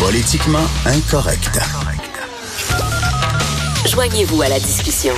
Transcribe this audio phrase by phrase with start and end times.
[0.00, 1.60] Politiquement incorrect.
[3.86, 5.12] Joignez-vous à la discussion.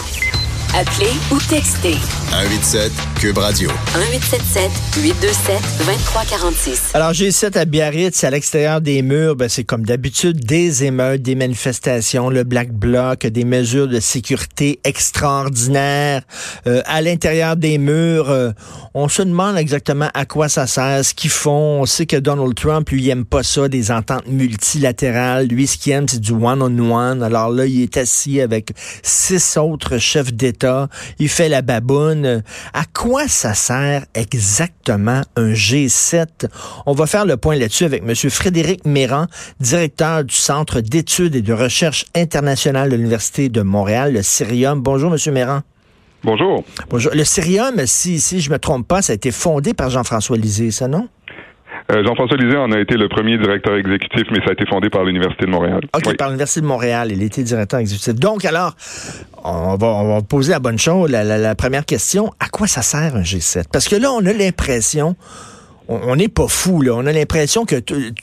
[0.74, 1.96] Appelez ou textez
[2.32, 2.90] 187
[3.20, 3.68] Cube Radio.
[3.94, 4.70] 1877
[5.04, 6.90] 827 2346.
[6.94, 11.34] Alors, G7 à Biarritz, à l'extérieur des murs, ben, c'est comme d'habitude des émeutes, des
[11.34, 16.22] manifestations, le Black Bloc, des mesures de sécurité extraordinaires.
[16.66, 18.52] Euh, à l'intérieur des murs, euh,
[18.94, 21.82] on se demande exactement à quoi ça sert, ce qu'ils font.
[21.82, 25.48] On sait que Donald Trump, lui, il aime pas ça, des ententes multilatérales.
[25.48, 27.22] Lui, ce qu'il aime, c'est du one-on-one.
[27.22, 28.72] Alors là, il est assis avec
[29.02, 30.88] six autres chefs d'État.
[31.18, 32.21] Il fait la baboune.
[32.72, 36.26] À quoi ça sert exactement un G7?
[36.86, 38.14] On va faire le point là-dessus avec M.
[38.30, 39.26] Frédéric Méran,
[39.60, 44.80] directeur du Centre d'études et de recherche internationale de l'Université de Montréal, le Cirium.
[44.80, 45.34] Bonjour, M.
[45.34, 45.60] Méran.
[46.24, 46.64] Bonjour.
[46.88, 47.12] Bonjour.
[47.14, 50.70] Le Cirium, si, si je me trompe pas, ça a été fondé par Jean-François Lisée,
[50.70, 51.08] ça, non?
[51.90, 54.88] Euh, Jean-François Lisée en a été le premier directeur exécutif, mais ça a été fondé
[54.90, 55.80] par l'Université de Montréal.
[55.94, 56.14] OK, Oui.
[56.16, 57.10] par l'Université de Montréal.
[57.12, 58.14] Il était directeur exécutif.
[58.14, 58.74] Donc, alors,
[59.44, 61.10] on va, on va poser la bonne chose.
[61.10, 63.64] La, la- la première question, à quoi ça sert un G7?
[63.72, 65.16] Parce que là, on a l'impression,
[65.88, 66.92] on n'est pas fou, là.
[66.94, 67.76] On a l'impression que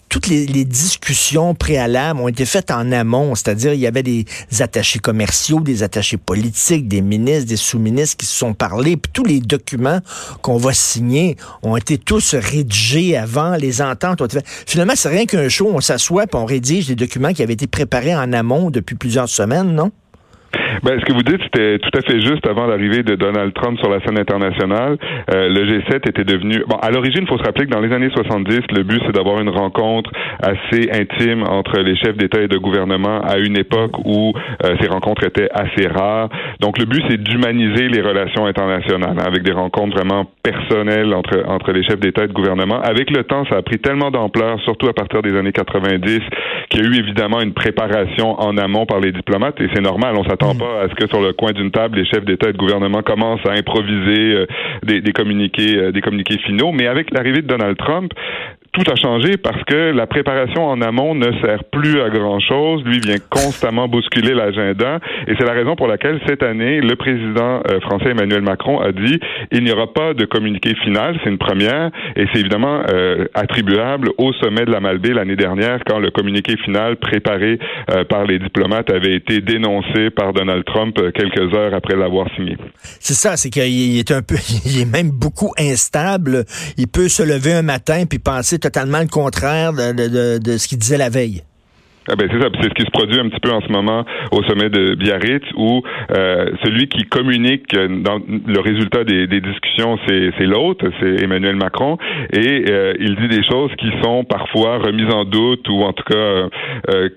[0.10, 3.36] toutes les, discussions préalables ont été faites en amont.
[3.36, 4.26] C'est-à-dire, il y avait des
[4.60, 8.98] attachés commerciaux, des attachés politiques, des ministres, des sous-ministres qui se sont parlé.
[8.98, 10.00] Puis tous les documents
[10.42, 13.56] qu'on va signer ont été tous rédigés avant.
[13.56, 14.40] Les ententes ont été.
[14.46, 15.70] Finalement, c'est rien qu'un show.
[15.74, 19.30] On s'assoit puis on rédige des documents qui avaient été préparés en amont depuis plusieurs
[19.30, 19.92] semaines, non?
[20.84, 23.78] Ben, ce que vous dites, c'était tout à fait juste avant l'arrivée de Donald Trump
[23.80, 24.98] sur la scène internationale.
[25.34, 26.64] Euh, le G7 était devenu...
[26.68, 29.12] Bon, à l'origine, il faut se rappeler que dans les années 70, le but, c'est
[29.12, 30.10] d'avoir une rencontre
[30.42, 34.88] assez intime entre les chefs d'État et de gouvernement à une époque où euh, ces
[34.88, 36.30] rencontres étaient assez rares.
[36.62, 41.44] Donc, le but, c'est d'humaniser les relations internationales hein, avec des rencontres vraiment personnelles entre,
[41.48, 42.80] entre les chefs d'État et de gouvernement.
[42.82, 46.20] Avec le temps, ça a pris tellement d'ampleur, surtout à partir des années 90,
[46.70, 50.16] qu'il y a eu évidemment une préparation en amont par les diplomates, et c'est normal,
[50.18, 52.54] on s'attend pas à ce que sur le coin d'une table, les chefs d'État et
[52.54, 54.46] de gouvernement commencent à improviser euh,
[54.84, 56.72] des, des communiqués, euh, des communiqués finaux?
[56.72, 58.14] Mais avec l'arrivée de Donald Trump,
[58.72, 62.84] tout a changé parce que la préparation en amont ne sert plus à grand chose.
[62.84, 67.62] Lui vient constamment bousculer l'agenda et c'est la raison pour laquelle cette année, le président
[67.70, 69.20] euh, français Emmanuel Macron a dit
[69.52, 74.10] il n'y aura pas de communiqué final, c'est une première et c'est évidemment euh, attribuable
[74.18, 77.60] au sommet de la Malbaie l'année dernière quand le communiqué final préparé
[77.92, 82.58] euh, par les diplomates avait été dénoncé par Donald Trump quelques heures après l'avoir signé.
[83.00, 86.46] C'est ça, c'est qu'il il est un peu, il est même beaucoup instable.
[86.78, 90.68] Il peut se lever un matin puis penser totalement le contraire de, de- de- ce
[90.68, 91.42] qu'il disait la veille.
[92.12, 94.04] Ah ben c'est ça, c'est ce qui se produit un petit peu en ce moment
[94.32, 95.84] au sommet de Biarritz, où
[96.18, 101.24] euh, celui qui communique euh, dans le résultat des, des discussions, c'est, c'est l'autre, c'est
[101.24, 101.98] Emmanuel Macron,
[102.34, 106.04] et euh, il dit des choses qui sont parfois remises en doute ou en tout
[106.04, 106.50] cas euh,
[106.90, 107.10] euh,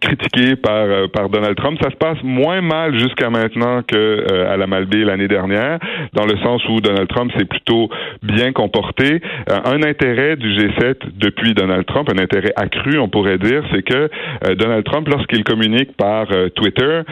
[0.00, 1.78] critiqué par euh, par Donald Trump.
[1.82, 5.78] Ça se passe moins mal jusqu'à maintenant que euh, à la Malbaie l'année dernière,
[6.12, 7.90] dans le sens où Donald Trump s'est plutôt
[8.22, 9.20] bien comporté.
[9.50, 13.82] Euh, un intérêt du G7 depuis Donald Trump, un intérêt accru, on pourrait dire, c'est
[13.82, 14.08] que
[14.46, 17.02] euh, Donald Trump, lorsqu'il communique par Twitter,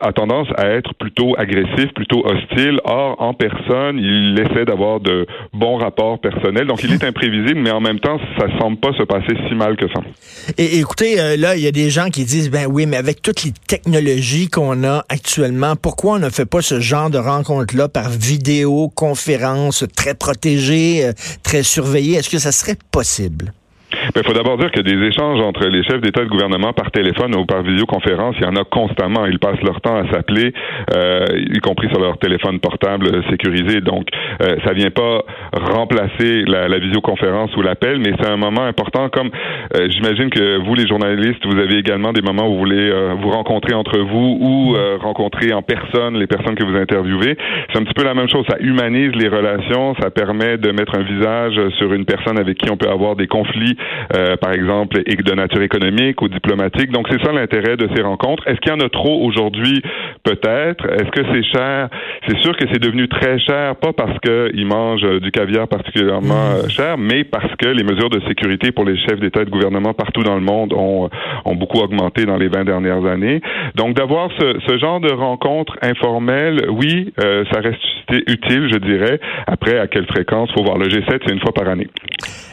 [0.00, 2.80] a tendance à être plutôt agressif, plutôt hostile.
[2.84, 6.66] Or, en personne, il essaie d'avoir de bons rapports personnels.
[6.66, 9.76] Donc, il est imprévisible, mais en même temps, ça semble pas se passer si mal
[9.76, 10.00] que ça.
[10.58, 13.44] Et, écoutez, euh, il y a des gens qui disent, ben oui, mais avec toutes
[13.44, 18.10] les technologies qu'on a actuellement, pourquoi on ne fait pas ce genre de rencontre-là par
[18.10, 22.16] vidéoconférence très protégée, euh, très surveillée?
[22.16, 23.52] Est-ce que ça serait possible?
[24.16, 26.90] Il faut d'abord dire que des échanges entre les chefs d'État et de gouvernement par
[26.90, 29.26] téléphone ou par visioconférence, il y en a constamment.
[29.26, 30.52] Ils passent leur temps à s'appeler,
[30.94, 33.80] euh, y compris sur leur téléphone portable sécurisé.
[33.80, 34.08] Donc,
[34.42, 35.22] euh, ça vient pas
[35.52, 39.08] remplacer la, la visioconférence ou l'appel, mais c'est un moment important.
[39.08, 39.30] Comme
[39.76, 43.14] euh, j'imagine que vous, les journalistes, vous avez également des moments où vous voulez euh,
[43.20, 47.36] vous rencontrer entre vous ou euh, rencontrer en personne les personnes que vous interviewez.
[47.72, 48.44] C'est un petit peu la même chose.
[48.48, 52.70] Ça humanise les relations, ça permet de mettre un visage sur une personne avec qui
[52.70, 53.76] on peut avoir des conflits
[54.14, 56.90] euh, par exemple, et de nature économique ou diplomatique.
[56.90, 58.46] Donc, c'est ça l'intérêt de ces rencontres.
[58.46, 59.82] Est-ce qu'il y en a trop aujourd'hui?
[60.24, 60.86] Peut-être.
[60.90, 61.88] Est-ce que c'est cher?
[62.28, 66.56] C'est sûr que c'est devenu très cher, pas parce qu'ils mangent euh, du caviar particulièrement
[66.56, 69.50] euh, cher, mais parce que les mesures de sécurité pour les chefs d'État et de
[69.50, 71.08] gouvernement partout dans le monde ont,
[71.44, 73.40] ont beaucoup augmenté dans les 20 dernières années.
[73.74, 77.80] Donc, d'avoir ce, ce genre de rencontres informelles, oui, euh, ça reste
[78.28, 79.20] utile, je dirais.
[79.46, 80.50] Après, à quelle fréquence?
[80.54, 80.78] faut voir.
[80.78, 81.88] Le G7, c'est une fois par année.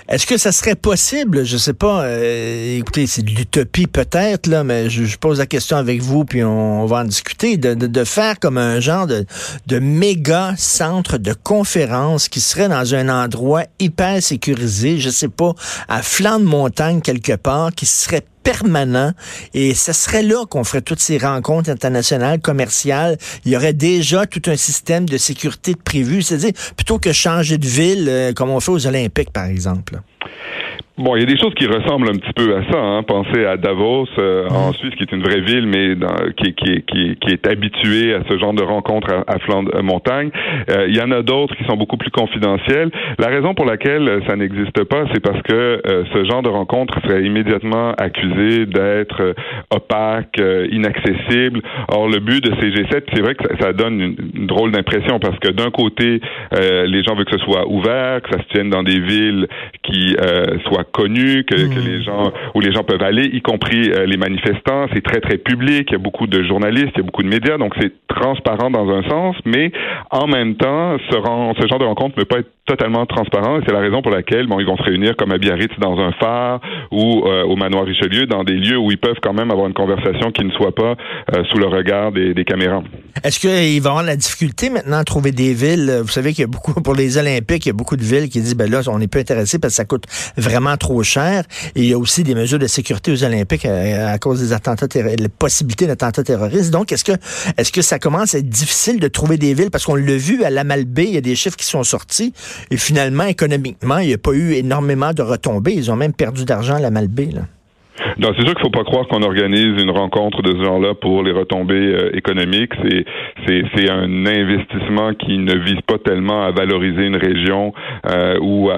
[0.10, 4.64] Est-ce que ça serait possible, je sais pas, euh, écoutez, c'est de l'utopie peut-être, là,
[4.64, 8.40] mais je, pose la question avec vous, puis on, va en discuter, de, de, faire
[8.40, 9.26] comme un genre de,
[9.68, 15.54] de méga centre de conférence qui serait dans un endroit hyper sécurisé, je sais pas,
[15.88, 19.12] à flanc de montagne quelque part, qui serait permanent
[19.54, 23.18] et ce serait là qu'on ferait toutes ces rencontres internationales, commerciales.
[23.46, 26.22] Il y aurait déjà tout un système de sécurité prévu.
[26.22, 30.00] C'est-à-dire, plutôt que changer de ville euh, comme on fait aux Olympiques, par exemple.
[31.00, 32.78] Bon, il y a des choses qui ressemblent un petit peu à ça.
[32.78, 33.04] Hein.
[33.04, 36.82] Pensez à Davos euh, en Suisse, qui est une vraie ville, mais dans, qui, qui,
[36.82, 40.30] qui, qui, est habituée à ce genre de rencontres à, à flanc de montagne.
[40.70, 42.92] Euh, il y en a d'autres qui sont beaucoup plus confidentielles.
[43.18, 47.00] La raison pour laquelle ça n'existe pas, c'est parce que euh, ce genre de rencontre
[47.04, 49.36] serait immédiatement accusé d'être
[49.72, 50.38] opaque,
[50.70, 51.62] inaccessible.
[51.88, 54.74] Or, le but de ces G7, c'est vrai que ça, ça donne une, une drôle
[54.74, 56.20] d'impression parce que d'un côté,
[56.52, 59.48] les gens veulent que ce soit ouvert, que ça se tienne dans des villes
[59.84, 60.18] qui
[60.70, 64.18] soient connu, que, que, les gens où les gens peuvent aller, y compris euh, les
[64.18, 64.88] manifestants.
[64.94, 65.88] C'est très très public.
[65.90, 68.70] Il y a beaucoup de journalistes, il y a beaucoup de médias, donc c'est transparent
[68.70, 69.72] dans un sens, mais
[70.12, 73.60] en même temps, ce, ce genre de rencontre ne peut pas être totalement transparent.
[73.60, 75.98] Et c'est la raison pour laquelle bon, ils vont se réunir comme à Biarritz dans
[76.00, 76.62] un phare
[76.92, 79.74] ou euh, au manoir Richelieu, dans des lieux où ils peuvent quand même avoir une
[79.74, 80.96] conversation qui ne soit pas
[81.36, 82.84] euh, sous le regard des, des caméras.
[83.24, 86.00] Est-ce qu'il va avoir la difficulté maintenant à trouver des villes?
[86.02, 88.30] Vous savez qu'il y a beaucoup, pour les Olympiques, il y a beaucoup de villes
[88.30, 90.06] qui disent, ben là, on n'est pas intéressé parce que ça coûte
[90.38, 91.44] vraiment trop cher.
[91.76, 94.88] Et il y a aussi des mesures de sécurité aux Olympiques à, cause des attentats,
[94.96, 96.72] la possibilité d'attentats terroristes.
[96.72, 97.14] Donc, est-ce que,
[97.58, 99.72] est-ce que ça commence à être difficile de trouver des villes?
[99.72, 100.64] Parce qu'on l'a vu à la
[100.98, 102.34] il y a des chiffres qui sont sortis.
[102.72, 105.74] Et finalement, économiquement, il n'y a pas eu énormément de retombées.
[105.74, 107.42] Ils ont même perdu d'argent à la Malbaie, là.
[108.20, 111.24] Non, c'est sûr qu'il faut pas croire qu'on organise une rencontre de ce genre-là pour
[111.24, 112.74] les retombées euh, économiques.
[112.84, 113.06] C'est,
[113.48, 117.74] c'est, c'est un investissement qui ne vise pas tellement à valoriser une région
[118.12, 118.70] euh, ou,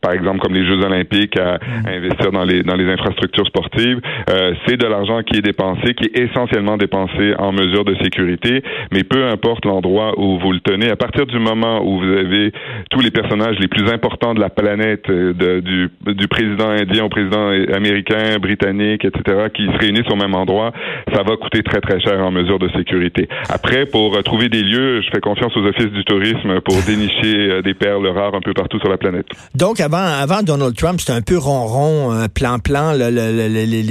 [0.00, 1.58] par exemple, comme les Jeux Olympiques, à,
[1.88, 4.00] investir dans les dans les infrastructures sportives.
[4.30, 8.62] Euh, c'est de l'argent qui est dépensé, qui est essentiellement dépensé en mesure de sécurité.
[8.92, 12.52] Mais peu importe l'endroit où vous le tenez, à partir du moment où vous avez
[12.90, 17.08] tous les personnages les plus importants de la planète, de, du, du président indien au
[17.08, 20.72] président américain, britannique etc., qui se réunissent au même endroit,
[21.12, 23.28] ça va coûter très, très cher en mesure de sécurité.
[23.48, 27.50] Après, pour euh, trouver des lieux, je fais confiance aux offices du tourisme pour dénicher
[27.50, 29.26] euh, des perles rares un peu partout sur la planète.
[29.54, 32.94] Donc, avant, avant Donald Trump, c'était un peu ronron, euh, plan-plan,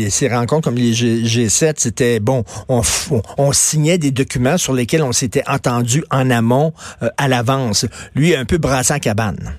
[0.09, 5.11] ces rencontres comme les G, 7 c'était, bon, on, signait des documents sur lesquels on
[5.11, 6.73] s'était entendu en amont,
[7.17, 7.85] à l'avance.
[8.15, 9.55] Lui, un peu brassant cabane.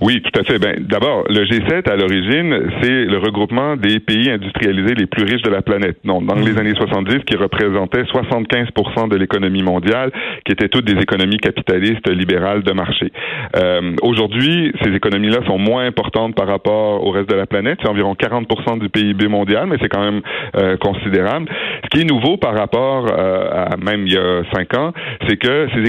[0.00, 0.58] Oui, tout à fait.
[0.58, 5.42] Ben, d'abord, le G7, à l'origine, c'est le regroupement des pays industrialisés les plus riches
[5.42, 5.98] de la planète.
[6.04, 6.58] Donc, dans les mmh.
[6.58, 8.68] années 70, qui représentaient 75
[9.10, 10.10] de l'économie mondiale,
[10.44, 13.12] qui étaient toutes des économies capitalistes, libérales, de marché.
[13.56, 17.78] Euh, Aujourd'hui, ces économies-là sont moins importantes par rapport au reste de la planète.
[17.82, 20.20] C'est environ 40 du PIB mondial, mais c'est quand même
[20.56, 21.46] euh, considérable.
[21.84, 24.92] Ce qui est nouveau par rapport euh, à même il y a cinq ans,
[25.28, 25.82] c'est que ces,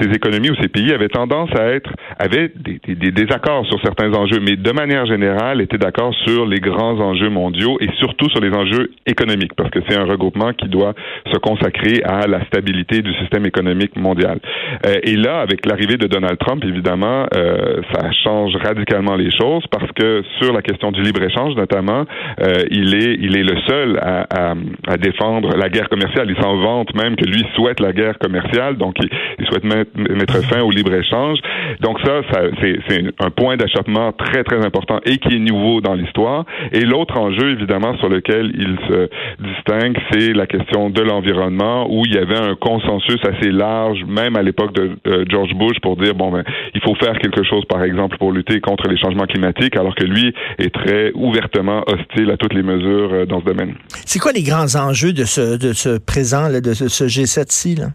[0.00, 3.80] ces économies ou ces pays avaient tendance à être, avaient des, des, des accords sur
[3.82, 8.28] certains enjeux, mais de manière générale, était d'accord sur les grands enjeux mondiaux et surtout
[8.30, 10.94] sur les enjeux économiques, parce que c'est un regroupement qui doit
[11.32, 14.38] se consacrer à la stabilité du système économique mondial.
[14.86, 19.64] Euh, et là, avec l'arrivée de Donald Trump, évidemment, euh, ça change radicalement les choses,
[19.70, 22.04] parce que sur la question du libre-échange, notamment,
[22.40, 24.54] euh, il est il est le seul à,
[24.96, 26.28] défendre la guerre commerciale.
[26.30, 28.96] Il s'en vante même que lui souhaite la guerre commerciale, donc
[29.38, 31.38] il, souhaite mettre, mettre fin au libre-échange.
[31.80, 35.94] Donc ça, ça c'est un point d'achoppement très, très important et qui est nouveau dans
[35.94, 36.44] l'histoire.
[36.72, 39.08] Et l'autre enjeu, évidemment, sur lequel il se
[39.42, 44.36] distingue, c'est la question de l'environnement, où il y avait un consensus assez large, même
[44.36, 44.98] à l'époque de
[45.30, 46.44] George Bush, pour dire, bon, ben,
[46.74, 50.04] il faut faire quelque chose, par exemple, pour lutter contre les changements climatiques, alors que
[50.04, 53.74] lui est très ouvertement hostile à toutes les mesures euh, dans ce domaine.
[54.04, 57.76] C'est quoi les grands enjeux de ce, de ce présent, là, de ce, ce G7-ci?
[57.76, 57.86] Là?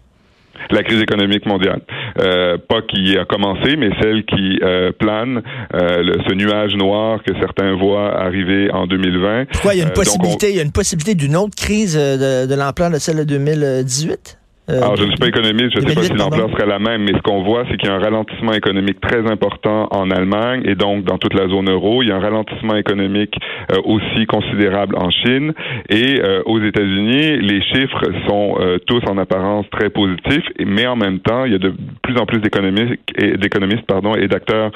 [0.70, 1.80] La crise économique mondiale.
[2.18, 5.42] Euh, pas qui a commencé, mais celle qui euh, plane,
[5.74, 9.46] euh, ce nuage noir que certains voient arriver en 2020.
[9.52, 9.74] Pourquoi?
[9.74, 12.54] Il y a une possibilité, il y a une possibilité d'une autre crise de, de
[12.54, 14.38] l'ampleur de celle de 2018?
[14.68, 16.78] Euh, Alors, je ne suis pas économiste, je ne sais pas si l'ampleur serait la
[16.78, 20.10] même, mais ce qu'on voit, c'est qu'il y a un ralentissement économique très important en
[20.10, 22.02] Allemagne et donc dans toute la zone euro.
[22.02, 23.36] Il y a un ralentissement économique
[23.70, 25.52] euh, aussi considérable en Chine
[25.88, 28.56] et euh, aux États-Unis, les chiffres sont
[28.86, 32.26] tous en apparence très positifs, mais en même temps, il y a de plus en
[32.26, 34.70] plus d'économistes et d'économistes pardon et d'acteurs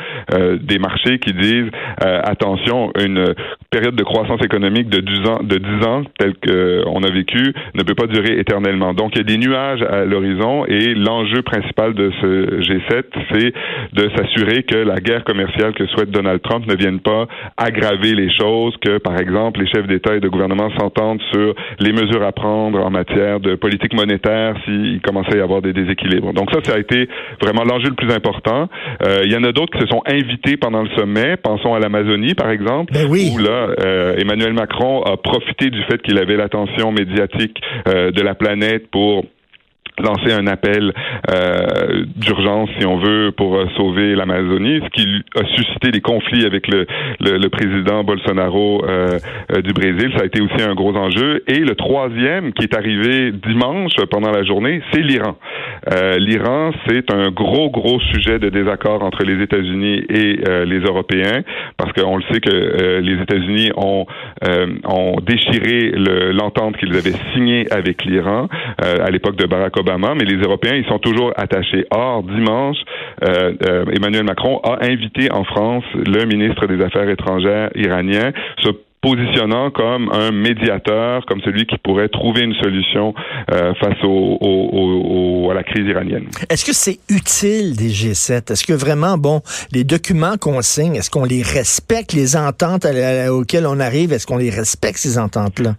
[0.61, 3.35] des marchés qui disent attention, une
[3.71, 7.83] période de croissance économique de 10 ans, de 10 ans telle qu'on a vécu ne
[7.83, 8.95] peut pas durer éternellement.
[8.95, 13.53] Donc, il y a des nuages à l'horizon et l'enjeu principal de ce G7, c'est
[13.93, 18.31] de s'assurer que la guerre commerciale que souhaite Donald Trump ne vienne pas aggraver les
[18.35, 22.33] choses, que par exemple les chefs d'État et de gouvernement s'entendent sur les mesures à
[22.33, 26.33] prendre en matière de politique monétaire s'il commençait à y avoir des déséquilibres.
[26.33, 27.09] Donc ça, ça a été
[27.41, 28.69] vraiment l'enjeu le plus important.
[29.07, 31.37] Euh, il y en a d'autres qui se sont invités pendant le sommet.
[31.37, 33.31] Pensons à l'Amazonie, par exemple, ben oui.
[33.33, 38.23] où là, euh, Emmanuel Macron a profité du fait qu'il avait l'attention médiatique euh, de
[38.23, 39.25] la planète pour
[40.03, 40.93] lancer un appel
[41.31, 46.45] euh, d'urgence, si on veut, pour euh, sauver l'Amazonie, ce qui a suscité des conflits
[46.45, 46.87] avec le,
[47.21, 49.19] le, le président Bolsonaro euh,
[49.53, 50.11] euh, du Brésil.
[50.17, 51.43] Ça a été aussi un gros enjeu.
[51.47, 55.37] Et le troisième, qui est arrivé dimanche pendant la journée, c'est l'Iran.
[56.19, 61.43] L'Iran, c'est un gros, gros sujet de désaccord entre les États-Unis et les Européens,
[61.77, 64.07] parce qu'on le sait que les États-Unis ont,
[64.85, 65.93] ont déchiré
[66.33, 70.87] l'entente qu'ils avaient signée avec l'Iran à l'époque de Barack Obama mais les Européens, ils
[70.87, 71.85] sont toujours attachés.
[71.91, 72.77] Or, dimanche,
[73.25, 78.33] euh, euh, Emmanuel Macron a invité en France le ministre des Affaires étrangères iranien,
[78.63, 78.71] se
[79.03, 83.15] positionnant comme un médiateur, comme celui qui pourrait trouver une solution
[83.51, 86.27] euh, face à la crise iranienne.
[86.51, 88.53] Est-ce que c'est utile des G7?
[88.53, 89.41] Est-ce que vraiment, bon,
[89.73, 92.87] les documents qu'on signe, est-ce qu'on les respecte, les ententes
[93.31, 95.77] auxquelles on arrive, est-ce qu'on les respecte, ces ententes-là?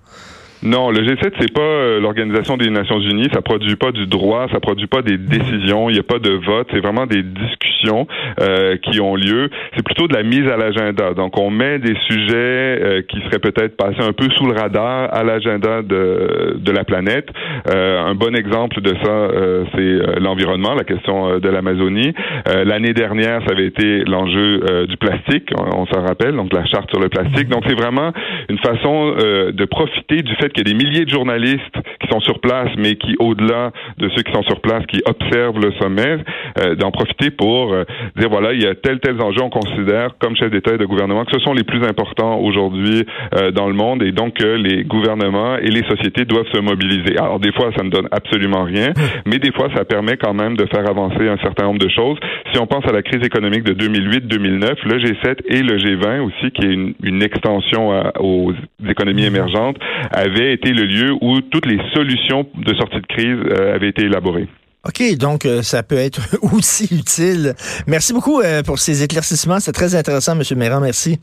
[0.64, 4.46] Non, le G7 c'est pas euh, l'organisation des Nations Unies, ça produit pas du droit,
[4.52, 8.06] ça produit pas des décisions, il n'y a pas de vote, c'est vraiment des discussions
[8.40, 9.50] euh, qui ont lieu.
[9.76, 11.16] C'est plutôt de la mise à l'agenda.
[11.16, 15.12] Donc on met des sujets euh, qui seraient peut-être passés un peu sous le radar
[15.12, 17.30] à l'agenda de, de la planète.
[17.66, 19.28] un bon exemple de ça,
[19.74, 22.14] c'est l'environnement, la question de l'Amazonie.
[22.46, 27.00] L'année dernière, ça avait été l'enjeu du plastique, on, s'en rappelle, donc la charte sur
[27.00, 27.48] le plastique.
[27.50, 28.12] Donc c'est vraiment
[28.50, 32.20] une façon de profiter du fait qu'il y a des milliers de journalistes qui sont
[32.20, 36.18] sur place, mais qui, au-delà de ceux qui sont sur place, qui observent le sommet,
[36.60, 37.84] euh, d'en profiter pour euh,
[38.18, 40.86] dire, voilà, il y a tel, tel enjeu, on considère, comme chef d'État et de
[40.86, 43.06] gouvernement, que ce sont les plus importants aujourd'hui
[43.36, 47.18] euh, dans le monde et donc que les gouvernements et les sociétés doivent se mobiliser.
[47.18, 48.94] Alors, des fois, ça ne donne absolument rien,
[49.26, 52.18] mais des fois, ça permet quand même de faire avancer un certain nombre de choses.
[52.54, 56.52] Si on pense à la crise économique de 2008-2009, le G7 et le G20 aussi,
[56.52, 58.54] qui est une, une extension aux
[58.88, 59.78] économies émergentes,
[60.12, 64.04] avaient été le lieu où toutes les solutions de sortie de crise euh, avaient été
[64.04, 64.48] élaborées.
[64.84, 66.22] OK, donc euh, ça peut être
[66.54, 67.54] aussi utile.
[67.86, 69.60] Merci beaucoup euh, pour ces éclaircissements.
[69.60, 70.44] C'est très intéressant, M.
[70.58, 70.80] Méran.
[70.80, 71.20] Merci.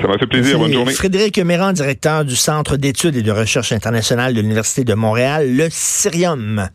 [0.00, 0.58] Ça m'a fait plaisir.
[0.58, 0.92] Bonne journée.
[0.92, 5.68] Frédéric Méran, directeur du Centre d'études et de recherche internationale de l'Université de Montréal, le
[5.70, 6.68] Cirium.